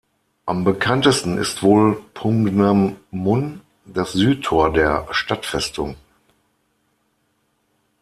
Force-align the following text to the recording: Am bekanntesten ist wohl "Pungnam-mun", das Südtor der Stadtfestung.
Am 0.47 0.63
bekanntesten 0.63 1.37
ist 1.37 1.61
wohl 1.61 2.01
"Pungnam-mun", 2.15 3.61
das 3.85 4.13
Südtor 4.13 4.73
der 4.73 5.07
Stadtfestung. 5.11 5.95